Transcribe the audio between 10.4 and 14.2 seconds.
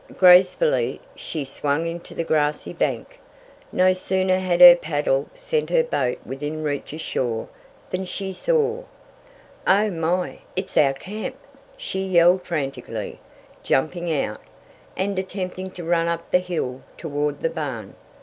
It is our camp!" she yelled frantically, jumping